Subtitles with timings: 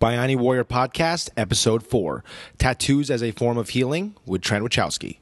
[0.00, 2.22] Bayani Warrior Podcast, Episode 4
[2.56, 5.18] Tattoos as a Form of Healing with Trent Wyczawski.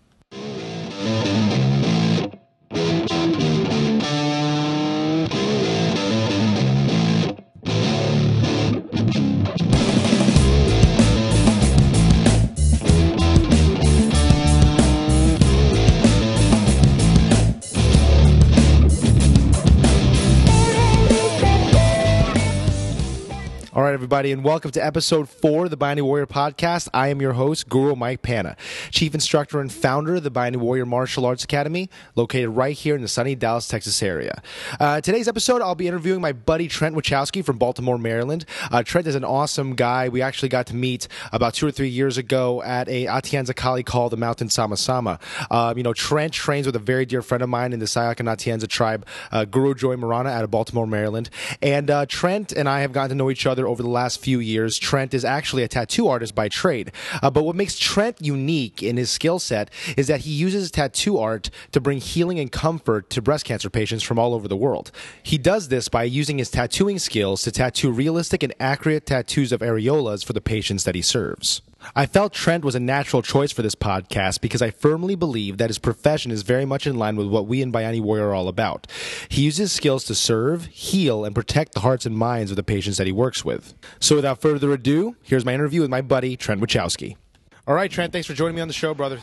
[24.17, 26.89] Everybody, and welcome to episode four of the Bayani Warrior podcast.
[26.95, 28.57] I am your host, Guru Mike Pana,
[28.91, 33.03] chief instructor and founder of the Bayani Warrior Martial Arts Academy, located right here in
[33.03, 34.41] the sunny Dallas, Texas area.
[34.81, 38.47] Uh, today's episode, I'll be interviewing my buddy Trent Wyczawski from Baltimore, Maryland.
[38.71, 40.09] Uh, Trent is an awesome guy.
[40.09, 43.83] We actually got to meet about two or three years ago at a Atienza Kali
[43.83, 45.19] called the Mountain Sama Sama.
[45.51, 48.19] Uh, you know, Trent trains with a very dear friend of mine in the Sayoc
[48.19, 51.29] and Atienza tribe, uh, Guru Joy Marana out of Baltimore, Maryland.
[51.61, 54.39] And uh, Trent and I have gotten to know each other over the last few
[54.39, 54.79] years.
[54.79, 56.93] Trent is actually a tattoo artist by trade.
[57.23, 61.19] Uh, but what makes Trent unique in his skill set is that he uses tattoo
[61.19, 64.93] art to bring healing and comfort to breast cancer patients from all over the world.
[65.23, 69.61] He does this by using his tattooing skills to tattoo realistic and accurate tattoos of
[69.61, 71.63] areolas for the patients that he serves.
[71.95, 75.71] I felt Trent was a natural choice for this podcast because I firmly believe that
[75.71, 78.49] his profession is very much in line with what we in Bayani Warrior are all
[78.49, 78.87] about.
[79.29, 82.97] He uses skills to serve, heal, and protect the hearts and minds of the patients
[82.97, 83.75] that he works with.
[84.01, 87.17] So without further ado, here's my interview with my buddy, Trent Wyczawski.
[87.67, 89.21] All right, Trent, thanks for joining me on the show, brother.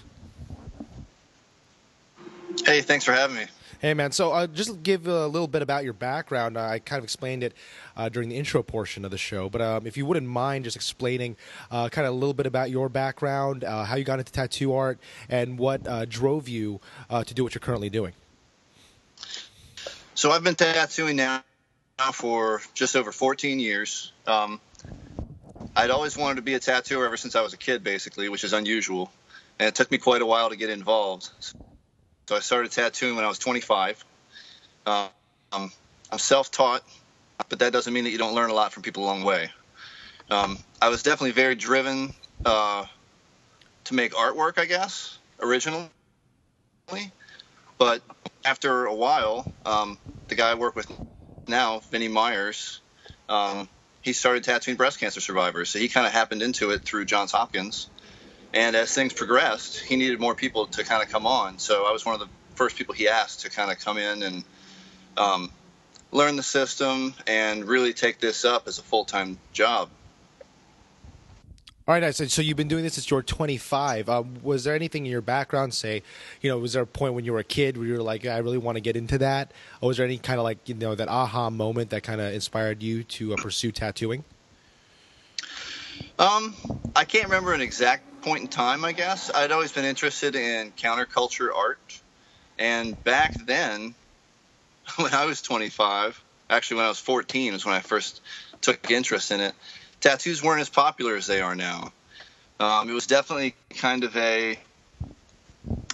[2.66, 3.46] Hey, thanks for having me.
[3.84, 4.14] Hey, man.
[4.14, 6.58] So, uh, just give a little bit about your background.
[6.58, 7.54] I kind of explained it
[7.98, 10.78] uh, during the intro portion of the show, but um, if you wouldn't mind just
[10.78, 11.36] explaining
[11.70, 14.74] uh, kind of a little bit about your background, uh, how you got into tattoo
[14.74, 18.14] art, and what uh, drove you to do what you're currently doing.
[20.16, 21.44] So, I've been tattooing now
[22.14, 24.14] for just over 14 years.
[24.26, 24.62] Um,
[25.76, 28.46] I'd always wanted to be a tattooer ever since I was a kid, basically, which
[28.46, 29.12] is unusual.
[29.60, 31.28] And it took me quite a while to get involved.
[32.28, 34.04] So I started tattooing when I was 25.
[34.86, 35.10] Um,
[35.52, 35.72] I'm
[36.18, 36.84] self-taught,
[37.50, 39.52] but that doesn't mean that you don't learn a lot from people along the way.
[40.30, 42.14] Um, I was definitely very driven
[42.46, 42.86] uh,
[43.86, 45.90] to make artwork, I guess, originally.
[47.78, 48.02] But
[48.46, 49.98] after a while, um,
[50.30, 50.90] the guy I work with
[51.48, 52.80] now, Vinnie Myers,
[53.28, 53.68] um,
[54.02, 55.70] he started tattooing breast cancer survivors.
[55.70, 57.90] So he kind of happened into it through Johns Hopkins.
[58.54, 61.58] And as things progressed, he needed more people to kind of come on.
[61.58, 64.22] So I was one of the first people he asked to kind of come in
[64.24, 64.44] and
[65.18, 65.52] um,
[66.12, 69.90] learn the system and really take this up as a full time job.
[71.86, 72.32] All right, nice.
[72.32, 74.08] So you've been doing this since you were 25.
[74.08, 76.02] Uh, was there anything in your background, say,
[76.40, 78.26] you know, was there a point when you were a kid where you were like,
[78.26, 79.52] I really want to get into that?
[79.82, 82.34] Or was there any kind of like, you know, that aha moment that kind of
[82.34, 84.24] inspired you to uh, pursue tattooing?
[86.20, 86.56] Um,
[86.96, 90.72] I can't remember an exact point in time, I guess, I'd always been interested in
[90.72, 92.02] counterculture art.
[92.58, 93.96] And back then,
[94.98, 98.22] when I was 25, actually when I was 14 was when I first
[98.62, 99.54] took interest in it,
[100.00, 101.92] tattoos weren't as popular as they are now.
[102.60, 104.60] Um, it was definitely kind of a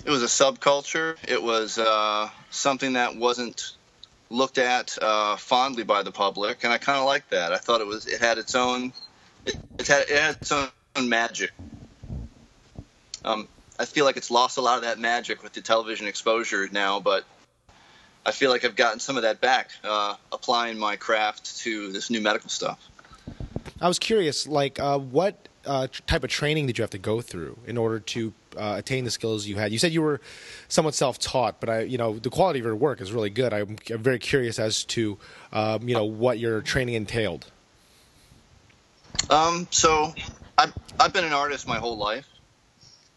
[0.06, 1.18] it was a subculture.
[1.28, 3.62] It was uh, something that wasn't
[4.30, 7.54] looked at uh, fondly by the public, and I kind of liked that.
[7.54, 8.94] I thought it was it had its own
[9.46, 10.70] it, had it had its own
[11.04, 11.52] magic.
[13.24, 16.68] Um, I feel like it's lost a lot of that magic with the television exposure
[16.72, 17.26] now, but
[18.26, 22.10] I feel like I've gotten some of that back uh, applying my craft to this
[22.10, 22.80] new medical stuff.
[23.82, 27.22] I was curious, like, uh, what uh, type of training did you have to go
[27.22, 29.72] through in order to uh, attain the skills you had?
[29.72, 30.20] You said you were
[30.68, 33.54] somewhat self-taught, but I, you know, the quality of your work is really good.
[33.54, 35.18] I'm, I'm very curious as to,
[35.54, 37.50] um, you know, what your training entailed.
[39.30, 40.14] Um, so
[40.58, 42.28] I've, I've been an artist my whole life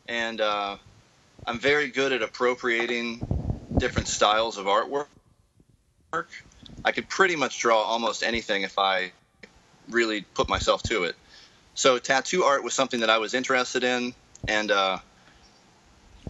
[0.06, 0.76] and uh,
[1.46, 3.22] I'm very good at appropriating
[3.78, 5.06] different styles of artwork.
[6.84, 9.12] I could pretty much draw almost anything if I
[9.88, 11.16] really put myself to it.
[11.74, 14.12] So tattoo art was something that I was interested in,
[14.46, 14.98] and uh,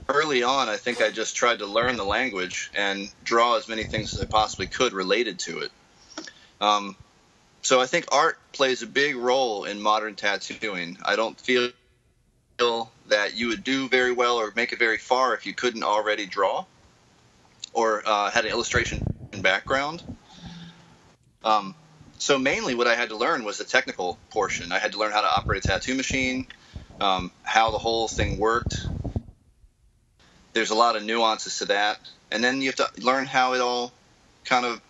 [0.09, 3.83] early on, I think I just tried to learn the language and draw as many
[3.83, 5.73] things as I possibly could related to it.
[6.61, 6.97] Um,
[7.63, 10.99] so I think art plays a big role in modern tattooing.
[11.05, 11.71] I don't feel
[13.09, 16.27] that you would do very well or make it very far if you couldn't already
[16.27, 16.65] draw
[17.73, 19.03] or uh, had an illustration
[19.41, 20.03] background.
[21.45, 21.75] Um,
[22.19, 24.71] so mainly what I had to learn was the technical portion.
[24.71, 26.47] I had to learn how to operate a tattoo machine,
[27.01, 28.87] um, how the whole thing worked.
[30.53, 31.99] There's a lot of nuances to that.
[32.31, 33.93] And then you have to learn how it all
[34.45, 34.81] kind of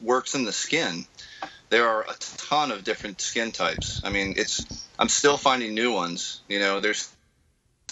[0.00, 1.04] works in the skin.
[1.70, 4.00] There are a ton of different skin types.
[4.04, 4.64] I mean, it's
[4.98, 6.40] I'm still finding new ones.
[6.48, 7.12] You know, there's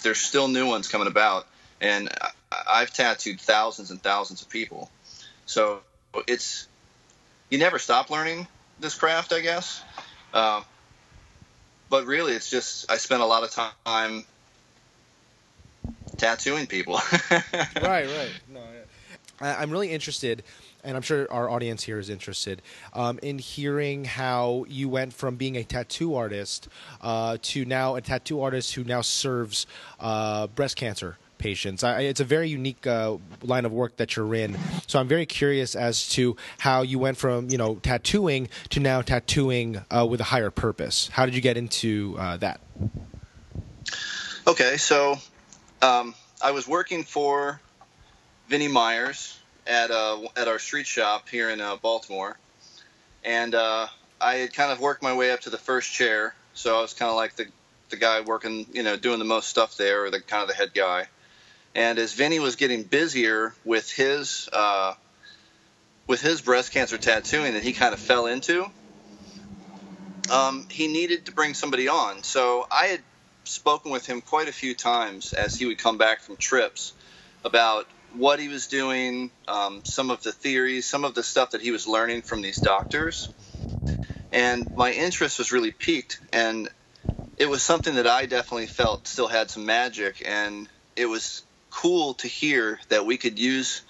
[0.03, 1.47] there's still new ones coming about,
[1.81, 2.31] and I,
[2.69, 4.89] I've tattooed thousands and thousands of people.
[5.45, 5.81] So
[6.27, 6.67] it's
[7.49, 8.47] you never stop learning
[8.79, 9.81] this craft, I guess.
[10.33, 10.61] Uh,
[11.89, 14.25] but really, it's just I spent a lot of time
[16.17, 16.95] tattooing people.
[17.31, 18.31] right, right.
[18.49, 18.61] No,
[19.39, 20.43] I, I'm really interested,
[20.83, 22.61] and I'm sure our audience here is interested
[22.93, 26.67] um, in hearing how you went from being a tattoo artist
[27.01, 29.67] uh, to now a tattoo artist who now serves
[29.99, 31.83] uh, breast cancer patients.
[31.83, 34.57] I, it's a very unique uh, line of work that you're in.
[34.87, 39.01] So I'm very curious as to how you went from you know tattooing to now
[39.01, 41.09] tattooing uh, with a higher purpose.
[41.11, 42.61] How did you get into uh, that?
[44.47, 45.17] Okay, so
[45.81, 47.59] um, I was working for
[48.47, 49.36] Vinnie Myers
[49.67, 52.37] at uh, at our street shop here in uh, Baltimore,
[53.23, 53.87] and uh,
[54.19, 56.33] I had kind of worked my way up to the first chair.
[56.53, 57.47] So I was kind of like the
[57.89, 60.55] the guy working, you know, doing the most stuff there, or the kind of the
[60.55, 61.07] head guy.
[61.75, 64.93] And as Vinnie was getting busier with his uh,
[66.07, 68.65] with his breast cancer tattooing that he kind of fell into,
[70.31, 72.23] um, he needed to bring somebody on.
[72.23, 73.01] So I had
[73.43, 76.93] spoken with him quite a few times as he would come back from trips
[77.43, 77.87] about
[78.19, 81.71] what he was doing, um, some of the theories, some of the stuff that he
[81.71, 83.29] was learning from these doctors.
[84.31, 86.19] And my interest was really piqued.
[86.33, 86.69] And
[87.37, 90.23] it was something that I definitely felt still had some magic.
[90.25, 93.83] And it was cool to hear that we could use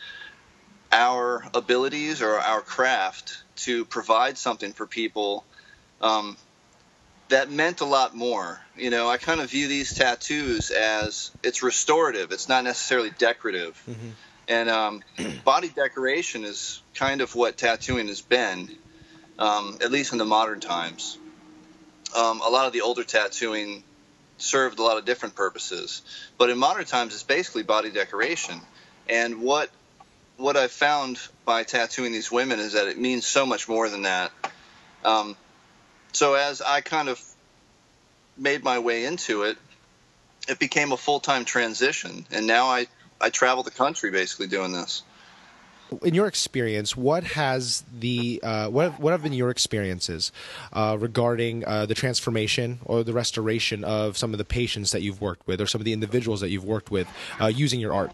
[0.92, 5.46] our abilities or our craft to provide something for people
[6.02, 6.38] um,
[7.30, 8.60] that meant a lot more.
[8.76, 12.32] You know, I kind of view these tattoos as it's restorative.
[12.32, 13.82] It's not necessarily decorative.
[13.90, 14.10] Mm-hmm.
[14.48, 15.04] And um,
[15.44, 18.70] body decoration is kind of what tattooing has been,
[19.40, 21.18] um, at least in the modern times.
[22.16, 23.84] Um, a lot of the older tattooing
[24.38, 26.02] served a lot of different purposes,
[26.38, 28.62] but in modern times, it's basically body decoration.
[29.10, 29.70] And what
[30.38, 34.04] what I've found by tattooing these women is that it means so much more than
[34.04, 34.32] that.
[35.04, 35.36] Um,
[36.18, 37.22] so as I kind of
[38.38, 39.58] made my way into it,
[40.48, 42.88] it became a full time transition, and now I
[43.22, 45.04] I travel the country basically doing this.
[46.04, 50.32] In your experience, what has the uh, what what have been your experiences
[50.74, 55.22] uh, regarding uh, the transformation or the restoration of some of the patients that you've
[55.22, 57.08] worked with, or some of the individuals that you've worked with,
[57.40, 58.12] uh, using your art?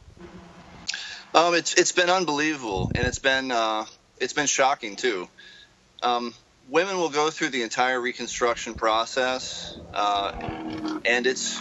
[1.33, 3.85] Um, it's it's been unbelievable, and it's been uh,
[4.19, 5.27] it's been shocking too.
[6.03, 6.33] Um,
[6.69, 10.31] women will go through the entire reconstruction process, uh,
[11.06, 11.60] and it's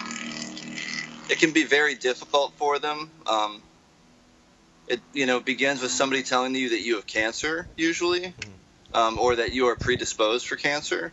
[1.31, 3.10] it can be very difficult for them.
[3.26, 3.62] Um,
[4.88, 8.34] it you know begins with somebody telling you that you have cancer usually,
[8.94, 11.12] um, or that you are predisposed for cancer,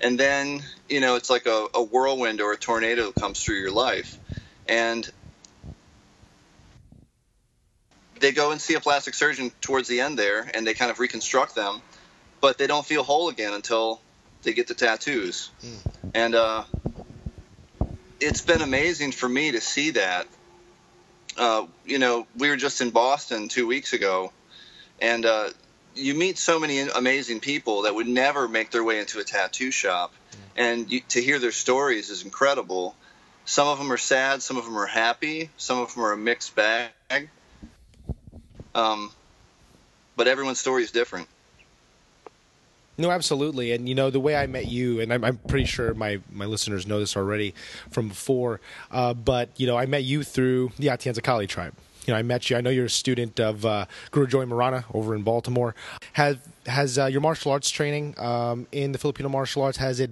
[0.00, 3.72] and then you know it's like a, a whirlwind or a tornado comes through your
[3.72, 4.18] life,
[4.66, 5.08] and
[8.20, 10.98] they go and see a plastic surgeon towards the end there, and they kind of
[10.98, 11.82] reconstruct them
[12.44, 14.02] but they don't feel whole again until
[14.42, 15.48] they get the tattoos.
[15.62, 16.10] Mm.
[16.12, 16.64] And uh,
[18.20, 20.26] it's been amazing for me to see that.
[21.38, 24.30] Uh, you know, we were just in Boston two weeks ago,
[25.00, 25.48] and uh,
[25.94, 29.70] you meet so many amazing people that would never make their way into a tattoo
[29.70, 30.36] shop, mm.
[30.54, 32.94] and you, to hear their stories is incredible.
[33.46, 36.18] Some of them are sad, some of them are happy, some of them are a
[36.18, 37.30] mixed bag.
[38.74, 39.10] Um,
[40.14, 41.26] but everyone's story is different.
[42.96, 43.72] No, absolutely.
[43.72, 46.44] And you know the way I met you, and I'm, I'm pretty sure my, my
[46.44, 47.54] listeners know this already
[47.90, 48.60] from before.
[48.90, 51.74] Uh, but you know, I met you through the Atienza Kali tribe.
[52.06, 52.56] You know, I met you.
[52.56, 55.74] I know you're a student of uh, Guru Joy Marana over in Baltimore.
[56.12, 56.36] Has
[56.66, 60.10] has uh, your martial arts training um, in the Filipino martial arts has it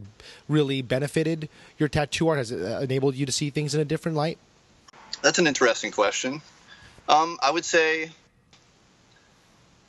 [0.49, 1.49] really benefited
[1.79, 2.39] your tattoo art?
[2.39, 4.39] Has it uh, enabled you to see things in a different light?
[5.23, 6.43] That's an interesting question.
[7.09, 8.11] Um, I would say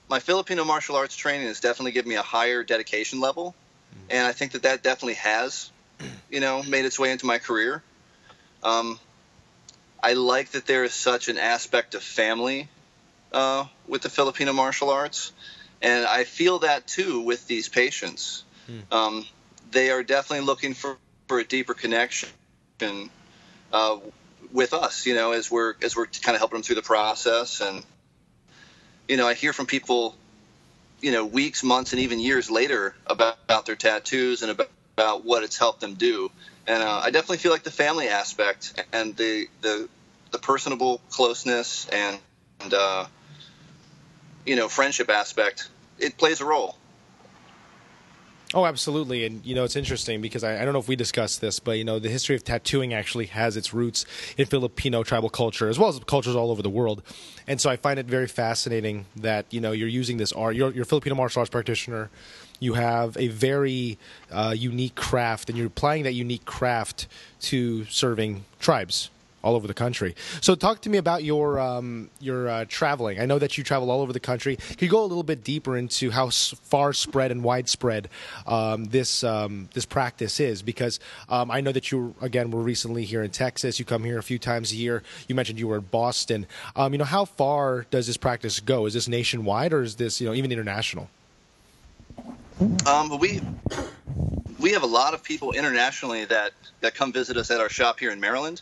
[0.09, 3.55] my Filipino martial arts training has definitely given me a higher dedication level,
[4.09, 5.71] and I think that that definitely has,
[6.29, 7.81] you know, made its way into my career.
[8.63, 8.99] Um,
[10.01, 12.67] I like that there is such an aspect of family
[13.31, 15.31] uh, with the Filipino martial arts,
[15.81, 18.43] and I feel that too with these patients.
[18.67, 18.79] Hmm.
[18.91, 19.25] Um,
[19.71, 22.29] they are definitely looking for, for a deeper connection
[23.71, 23.97] uh,
[24.51, 27.61] with us, you know, as we're as we're kind of helping them through the process
[27.61, 27.83] and
[29.07, 30.15] you know, I hear from people,
[31.01, 35.25] you know, weeks, months, and even years later about, about their tattoos and about, about
[35.25, 36.31] what it's helped them do.
[36.67, 39.89] And uh, I definitely feel like the family aspect and the the,
[40.31, 42.17] the personable closeness and,
[42.61, 43.05] and uh,
[44.45, 45.69] you know friendship aspect
[45.99, 46.77] it plays a role.
[48.55, 49.25] Oh, absolutely.
[49.25, 51.77] And, you know, it's interesting because I, I, don't know if we discussed this, but,
[51.79, 54.05] you know, the history of tattooing actually has its roots
[54.37, 57.01] in Filipino tribal culture as well as cultures all over the world.
[57.47, 60.71] And so I find it very fascinating that, you know, you're using this art, you're,
[60.71, 62.11] you're a Filipino martial arts practitioner.
[62.59, 63.97] You have a very
[64.31, 67.07] uh, unique craft, and you're applying that unique craft
[67.41, 69.09] to serving tribes
[69.43, 70.15] all over the country.
[70.41, 73.19] So, talk to me about your um, your uh, traveling.
[73.19, 74.55] I know that you travel all over the country.
[74.55, 78.09] Can you go a little bit deeper into how far spread and widespread
[78.47, 80.61] um, this um, this practice is?
[80.61, 83.79] Because um, I know that you again were recently here in Texas.
[83.79, 85.03] You come here a few times a year.
[85.27, 86.47] You mentioned you were in Boston.
[86.75, 88.85] Um, you know, how far does this practice go?
[88.85, 91.09] Is this nationwide or is this you know even international?
[92.85, 93.41] Um, we
[94.59, 97.99] we have a lot of people internationally that that come visit us at our shop
[97.99, 98.61] here in Maryland.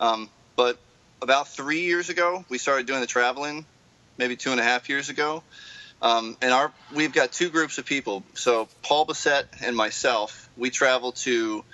[0.00, 0.78] Um, but
[1.22, 3.64] about three years ago, we started doing the traveling,
[4.18, 5.42] maybe two and a half years ago.
[6.02, 8.24] Um, and our we've got two groups of people.
[8.34, 11.64] So Paul Bissett and myself, we travel to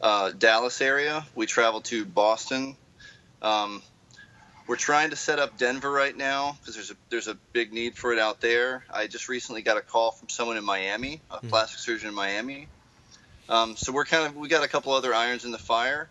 [0.00, 1.26] uh, Dallas area.
[1.34, 2.76] We travel to Boston.
[3.40, 3.82] Um,
[4.68, 7.96] we're trying to set up Denver right now because there's a there's a big need
[7.96, 8.84] for it out there.
[8.92, 11.48] I just recently got a call from someone in Miami, a mm.
[11.48, 12.68] plastic surgeon in Miami.
[13.48, 16.08] Um, so we're kind of we got a couple other irons in the fire.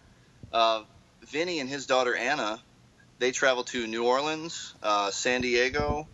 [0.52, 0.84] Uh,
[1.32, 2.60] Vinnie and his daughter Anna,
[3.20, 6.08] they travel to New Orleans, uh, San Diego,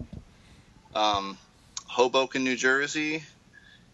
[0.94, 1.38] um,
[1.86, 3.24] Hoboken, New Jersey,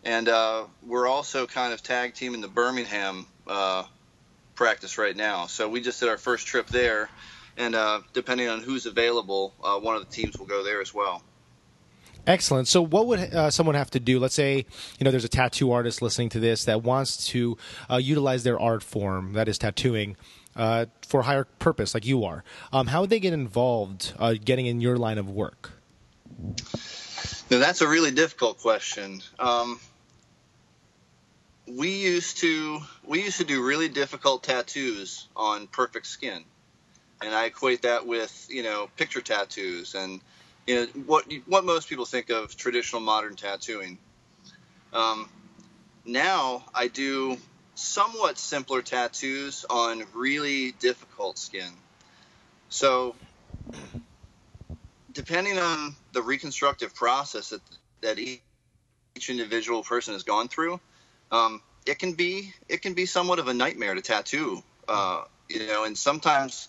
[0.04, 3.84] and uh, we're also kind of tag team in the Birmingham uh,
[4.56, 5.46] practice right now.
[5.48, 7.10] So we just did our first trip there,
[7.58, 10.94] and uh, depending on who's available, uh, one of the teams will go there as
[10.94, 11.24] well.
[12.26, 12.70] Excellent.
[12.70, 14.18] So, what would uh, someone have to do?
[14.18, 14.66] Let's say
[14.98, 17.58] you know there's a tattoo artist listening to this that wants to
[17.90, 20.16] uh, utilize their art form, that is tattooing,
[20.56, 22.44] uh, for higher purpose, like you are.
[22.72, 25.72] Um, how would they get involved uh, getting in your line of work?
[27.50, 29.22] Now, that's a really difficult question.
[29.40, 29.80] Um,
[31.68, 36.44] we used to we used to do really difficult tattoos on perfect skin,
[37.22, 40.20] and I equate that with you know picture tattoos and
[40.68, 43.98] you know what what most people think of traditional modern tattooing.
[44.92, 45.30] Um,
[46.06, 47.38] now I do
[47.76, 51.72] somewhat simpler tattoos on really difficult skin.
[52.70, 53.16] So,
[55.12, 57.62] depending on the reconstructive process that
[58.02, 58.42] that each
[59.30, 60.80] individual person has gone through,
[61.32, 64.64] um, it can be it can be somewhat of a nightmare to tattoo.
[64.88, 66.68] Uh, you know, and sometimes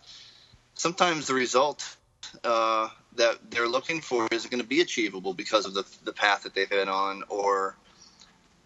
[0.75, 1.96] sometimes the result
[2.42, 6.42] uh, that they're looking for isn't going to be achievable because of the the path
[6.42, 7.76] that they've been on, or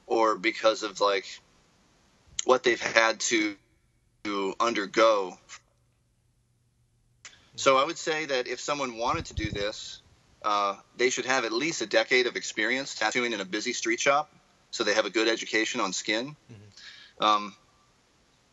[0.06, 1.26] or because of like
[2.48, 3.54] what they've had to,
[4.24, 5.36] to undergo.
[7.56, 10.00] So I would say that if someone wanted to do this,
[10.42, 14.00] uh, they should have at least a decade of experience tattooing in a busy street
[14.00, 14.32] shop,
[14.70, 16.36] so they have a good education on skin.
[16.50, 17.22] Mm-hmm.
[17.22, 17.54] Um,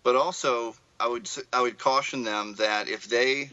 [0.03, 3.49] but also, I would I would caution them that if they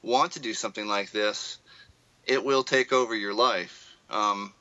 [0.00, 1.58] want to do something like this,
[2.24, 3.96] it will take over your life.
[4.10, 4.52] Um,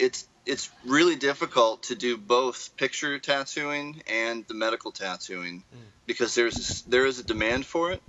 [0.00, 5.78] it's it's really difficult to do both picture tattooing and the medical tattooing mm.
[6.06, 8.02] because there's there is a demand for it,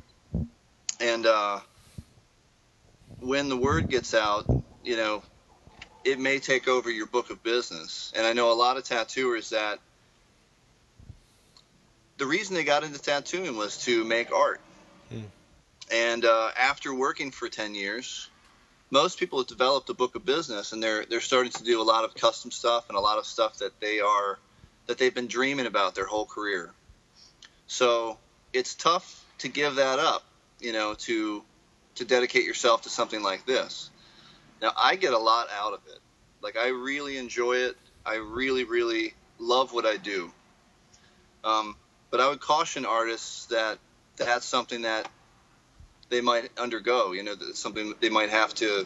[0.99, 1.59] and uh,
[3.19, 4.45] when the word gets out,
[4.83, 5.23] you know,
[6.03, 8.13] it may take over your book of business.
[8.15, 9.79] And I know a lot of tattooers that
[12.17, 14.61] the reason they got into tattooing was to make art.
[15.11, 15.23] Mm.
[15.91, 18.29] And uh, after working for 10 years,
[18.89, 21.83] most people have developed a book of business and they're they're starting to do a
[21.83, 24.39] lot of custom stuff and a lot of stuff that they are
[24.87, 26.71] that they've been dreaming about their whole career.
[27.67, 28.17] So
[28.53, 30.23] it's tough to give that up,
[30.59, 31.43] you know, to
[31.95, 33.89] to dedicate yourself to something like this.
[34.61, 35.99] Now I get a lot out of it.
[36.41, 37.75] Like I really enjoy it.
[38.05, 40.31] I really, really love what I do.
[41.43, 41.75] Um,
[42.09, 43.79] but I would caution artists that
[44.15, 45.09] that's something that
[46.09, 47.11] they might undergo.
[47.11, 48.85] You know, something they might have to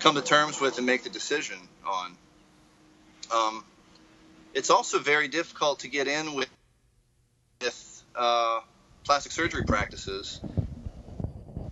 [0.00, 2.16] come to terms with and make the decision on.
[3.32, 3.64] Um,
[4.52, 6.48] it's also very difficult to get in with,
[7.60, 8.60] with uh,
[9.04, 10.40] plastic surgery practices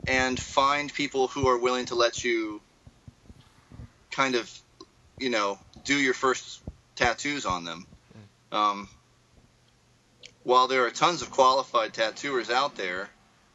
[0.06, 2.60] and find people who are willing to let you
[4.10, 4.50] kind of,
[5.18, 6.60] you know, do your first
[6.96, 7.86] tattoos on them.
[8.50, 8.88] Um,
[10.42, 13.08] while there are tons of qualified tattooers out there,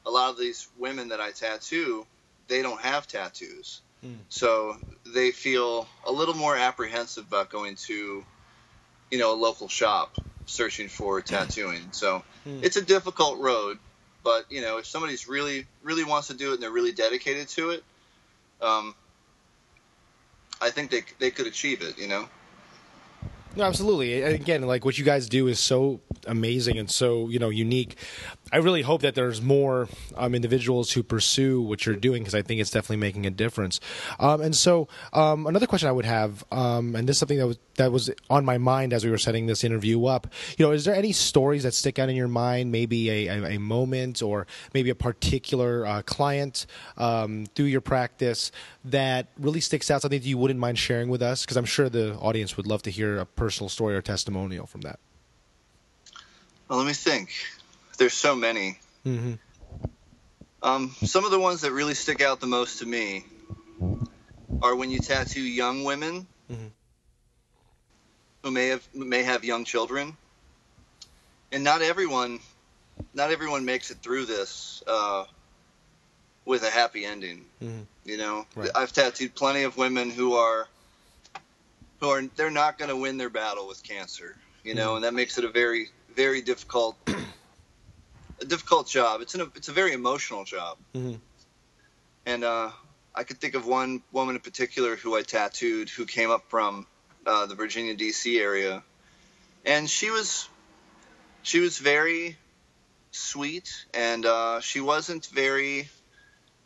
[0.08, 2.06] a lot of these women that I tattoo,
[2.48, 3.82] they don't have tattoos.
[4.04, 4.16] Mm.
[4.30, 8.24] So they feel a little more apprehensive about going to,
[9.12, 11.90] you know, a local shop searching for tattooing.
[11.92, 12.64] So mm.
[12.64, 13.80] it's a difficult road,
[14.24, 17.50] but you know, if somebody's really really wants to do it and they're really dedicated
[17.50, 17.84] to it,
[18.62, 18.96] um,
[20.62, 22.00] I think they they could achieve it.
[22.00, 22.30] You know.
[23.58, 24.22] No, absolutely.
[24.22, 27.98] Again, like what you guys do is so amazing and so you know unique.
[28.52, 32.42] I really hope that there's more um, individuals who pursue what you're doing because I
[32.42, 33.80] think it's definitely making a difference.
[34.20, 37.48] Um, and so, um, another question I would have, um, and this is something that
[37.48, 40.28] was that was on my mind as we were setting this interview up.
[40.58, 42.72] You know, is there any stories that stick out in your mind?
[42.72, 46.66] Maybe a, a, a moment, or maybe a particular uh, client
[46.98, 48.52] um, through your practice
[48.86, 50.02] that really sticks out.
[50.02, 52.82] Something that you wouldn't mind sharing with us, because I'm sure the audience would love
[52.84, 55.00] to hear a personal story or testimonial from that.
[56.70, 57.32] Well, let me think.
[57.98, 58.80] There's so many.
[59.06, 59.34] Mm-hmm.
[60.62, 63.26] Um, some of the ones that really stick out the most to me
[64.62, 66.72] are when you tattoo young women Mhm.
[68.44, 70.18] who may have may have young children,
[71.52, 72.40] and not everyone,
[73.14, 75.26] not everyone makes it through this uh,
[76.46, 77.46] with a happy ending.
[77.62, 77.86] Mhm.
[78.06, 78.72] You know, Right.
[78.74, 80.68] I've tattooed plenty of women who are
[82.00, 84.38] who are they're not going to win their battle with cancer.
[84.64, 84.96] You know, Mhm.
[84.98, 86.98] and that makes it a very very difficult
[88.40, 89.22] a difficult job.
[89.22, 90.78] It's an it's a very emotional job.
[90.94, 91.20] Mhm.
[92.26, 92.72] And uh,
[93.16, 96.86] I could think of one woman in particular who I tattooed who came up from
[97.26, 98.40] uh, the Virginia D.C.
[98.40, 98.84] area,
[99.66, 100.48] and she was
[101.44, 102.38] she was very
[103.12, 105.90] sweet, and uh, she wasn't very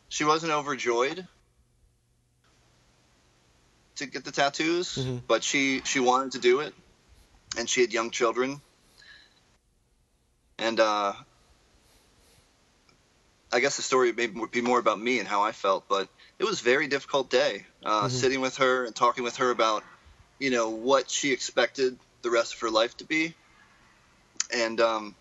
[0.08, 1.26] she wasn't overjoyed
[3.96, 5.22] to get the tattoos, Mhm.
[5.26, 6.74] but she she wanted to do it,
[7.56, 8.60] and she had young children,
[10.58, 11.12] and uh,
[13.52, 16.44] I guess the story may be more about me and how I felt, but it
[16.44, 17.66] was a very difficult day.
[17.84, 18.10] Uh, Mhm.
[18.10, 19.84] Sitting with her and talking with her about,
[20.38, 23.34] you know, what she expected the rest of her life to be,
[24.50, 25.16] and um,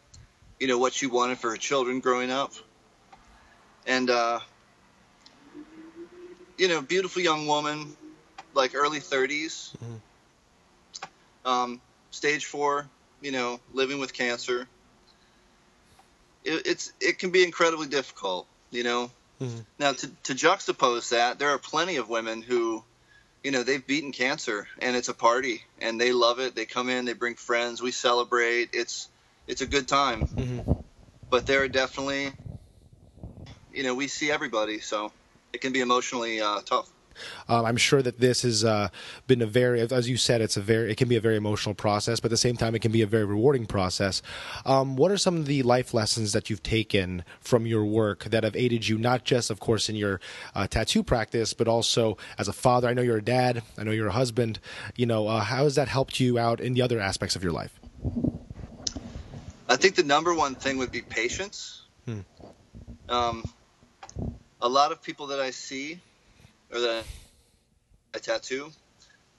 [0.59, 2.53] you know what she wanted for her children growing up,
[3.85, 4.39] and uh,
[6.57, 7.97] you know, beautiful young woman,
[8.53, 10.01] like early 30s, Mhm.
[11.43, 14.69] um, stage four, you know, living with cancer
[16.43, 19.11] it, it's it can be incredibly difficult, you know.
[19.39, 19.65] Mhm.
[19.79, 22.83] Now to to juxtapose that, there are plenty of women who,
[23.44, 26.55] you know, they've beaten cancer and it's a party and they love it.
[26.55, 28.70] They come in, they bring friends, we celebrate.
[28.74, 29.09] It's
[29.48, 30.27] it's a good time.
[30.37, 30.65] Mhm.
[31.29, 32.35] But there are definitely,
[33.72, 35.11] you know, we see everybody, so
[35.53, 36.89] it can be emotionally uh, tough.
[37.47, 38.89] Um, I'm sure that this has uh,
[39.27, 41.75] been a very, as you said, it's a very, it can be a very emotional
[41.75, 44.21] process, but at the same time, it can be a very rewarding process.
[44.65, 48.43] Um, what are some of the life lessons that you've taken from your work that
[48.43, 50.19] have aided you, not just, of course, in your
[50.55, 52.87] uh, tattoo practice, but also as a father?
[52.87, 53.63] I know you're a dad.
[53.77, 54.59] I know you're a husband.
[54.95, 57.53] You know, uh, how has that helped you out in the other aspects of your
[57.53, 57.79] life?
[59.69, 61.83] I think the number one thing would be patience.
[62.05, 62.19] Hmm.
[63.07, 63.45] Um,
[64.61, 66.00] a lot of people that I see
[66.72, 67.05] or that
[68.16, 68.72] I tattoo,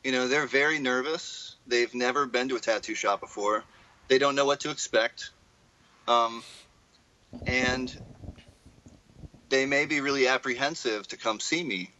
[0.04, 1.56] you know, they're very nervous.
[1.66, 3.64] They've never been to a tattoo shop before.
[4.08, 5.30] They don't know what to expect.
[6.08, 6.42] Um,
[7.46, 7.92] and
[9.48, 11.90] they may be really apprehensive to come see me.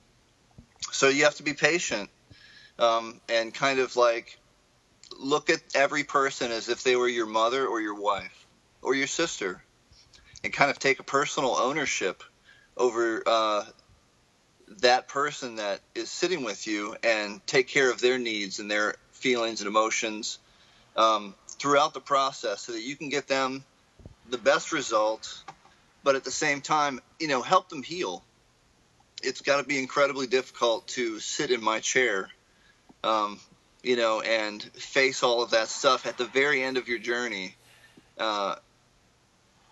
[0.91, 2.11] So you have to be patient
[2.79, 4.39] um, and kind of like
[5.19, 8.47] look at every person as if they were your mother or your wife
[8.83, 9.63] or your sister
[10.43, 12.23] and kind of take a personal ownership
[12.77, 13.65] over uh,
[14.81, 18.95] that person that is sitting with you and take care of their needs and their
[19.13, 20.39] feelings and emotions
[20.97, 23.65] um, throughout the process so that you can get them
[24.31, 25.45] the best result
[26.05, 28.25] but at the same time you know help them heal
[29.23, 32.29] it's got to be incredibly difficult to sit in my chair
[33.05, 33.41] um,
[33.83, 37.55] you know, and face all of that stuff at the very end of your journey.
[38.19, 38.57] Uh,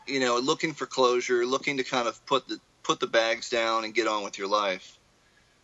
[0.07, 3.85] you know, looking for closure, looking to kind of put the put the bags down
[3.85, 4.99] and get on with your life.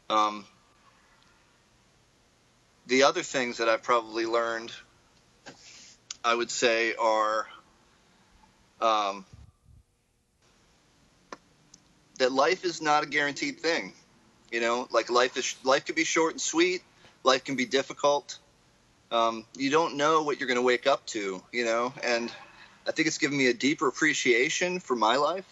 [0.09, 0.45] Um,
[2.87, 4.73] the other things that I've probably learned,
[6.25, 7.47] I would say, are
[8.81, 9.25] um,
[12.19, 13.93] that life is not a guaranteed thing.
[14.53, 16.83] You know, like life is life can be short and sweet.
[17.25, 18.39] Life can be difficult.
[19.11, 21.43] Um, you don't know what you're going to wake up to.
[21.53, 22.33] You know, and
[22.87, 25.45] I think it's given me a deeper appreciation for my life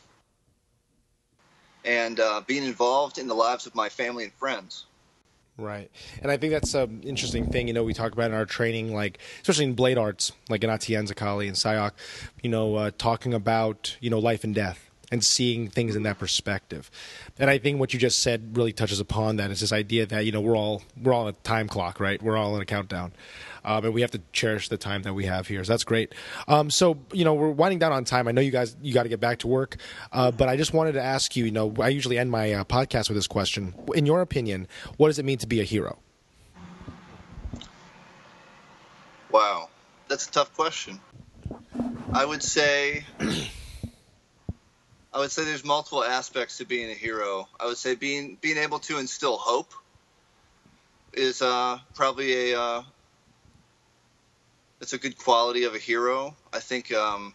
[1.85, 4.87] and uh, being involved in the lives of my family and friends.
[5.57, 5.91] Right.
[6.21, 7.69] And I think that's an interesting thing.
[7.69, 10.71] You know, we talk about in our training, like, especially in blade arts, like in
[10.71, 11.93] Atienza Zakali and Sayoc,
[12.43, 16.19] you know, uh, talking about, you know, life and death and seeing things in that
[16.19, 16.91] perspective.
[17.39, 19.51] And I think what you just said really touches upon that.
[19.51, 22.23] It's this idea that, you know, we're all, we're all on a time clock, right?
[22.23, 23.13] We're all on a countdown.
[23.65, 25.65] Um, and we have to cherish the time that we have here.
[25.65, 26.15] So that's great.
[26.49, 28.29] Um, so, you know, we're winding down on time.
[28.29, 29.77] I know you guys, you got to get back to work.
[30.13, 32.65] Uh, but I just wanted to ask you, you know, I usually end my uh,
[32.65, 33.75] podcast with this question.
[33.95, 35.99] In your opinion, what does it mean to be a hero?
[39.31, 39.69] Wow,
[40.09, 41.01] that's a tough question.
[42.13, 43.05] I would say
[45.15, 47.49] I would say there's multiple aspects to being a hero.
[47.61, 49.73] I would say being being able to instill hope
[51.13, 52.83] is uh, probably a uh,
[54.81, 56.35] it's a good quality of a hero.
[56.53, 57.33] I think um,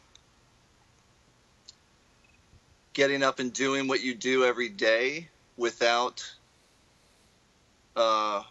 [2.92, 6.30] getting up and doing what you do every day without
[7.96, 8.44] uh,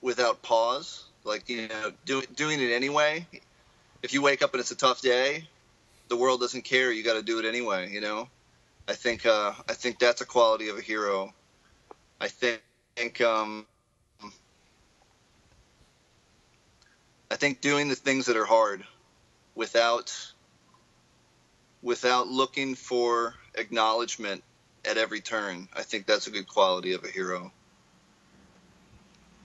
[0.00, 3.24] without pause, like you know, do, doing it anyway.
[4.02, 5.46] If you wake up and it's a tough day,
[6.08, 6.90] the world doesn't care.
[6.90, 7.92] You got to do it anyway.
[7.92, 8.28] You know.
[8.88, 11.34] I think uh, I think that's a quality of a hero.
[12.20, 12.62] I think,
[12.96, 13.66] think um,
[17.30, 18.82] I think doing the things that are hard
[19.54, 20.16] without
[21.82, 24.42] without looking for acknowledgement
[24.86, 25.68] at every turn.
[25.76, 27.52] I think that's a good quality of a hero.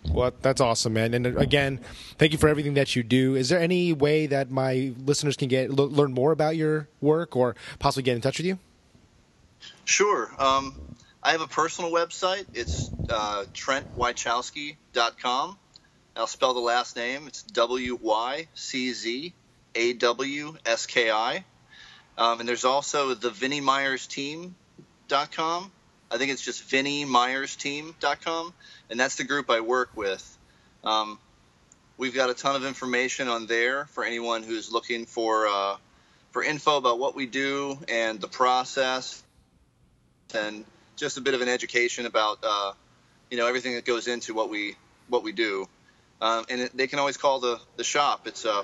[0.10, 1.14] Well, that's awesome, man.
[1.14, 1.82] And uh, again,
[2.18, 3.36] thank you for everything that you do.
[3.36, 7.58] Is there any way that my listeners can get learn more about your work or
[7.80, 8.58] possibly get in touch with you?
[9.86, 10.30] Sure.
[10.40, 10.76] Um,
[11.22, 12.46] I have a personal website.
[12.54, 15.58] It's uh, TrentWyczawski.com.
[16.16, 17.28] I'll spell the last name.
[17.28, 19.34] It's W Y C Z
[19.76, 21.44] A W S K I.
[22.18, 25.72] Um, and there's also the Vinnie Myers Team.com.
[26.12, 28.54] I think it's just Vinnie Myers Team.com.
[28.90, 30.38] And that's the group I work with.
[30.84, 31.18] Um,
[31.98, 35.78] we've got a ton of information on there for anyone who's looking for uh,
[36.32, 39.24] for info about what we do and the process
[40.36, 40.66] and
[40.96, 42.74] just a bit of an education about uh,
[43.30, 44.76] you know everything that goes into what we
[45.08, 45.68] what we do.
[46.22, 48.28] Um, and it, they can always call the the shop.
[48.28, 48.64] It's uh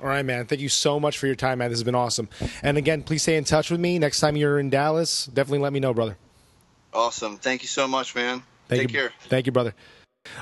[0.00, 0.46] All right, man.
[0.46, 1.70] Thank you so much for your time, man.
[1.70, 2.28] This has been awesome.
[2.62, 3.98] And again, please stay in touch with me.
[3.98, 6.18] Next time you're in Dallas, definitely let me know, brother.
[6.92, 7.38] Awesome.
[7.38, 8.42] Thank you so much, man.
[8.68, 8.98] Thank Take you.
[8.98, 9.12] care.
[9.28, 9.74] Thank you, brother.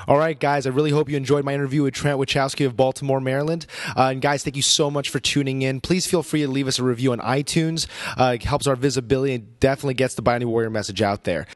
[0.07, 3.19] All right, guys, I really hope you enjoyed my interview with Trent Wyczawski of Baltimore,
[3.19, 3.65] Maryland.
[3.95, 5.81] Uh, and guys, thank you so much for tuning in.
[5.81, 7.87] Please feel free to leave us a review on iTunes.
[8.17, 11.47] Uh, it helps our visibility and definitely gets the Bayani Warrior message out there.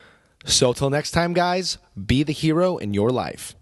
[0.46, 3.56] So, till next time, guys, be the hero in your life.